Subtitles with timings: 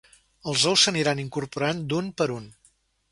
[0.51, 2.49] Els ous s’aniran incorporant d’un per un.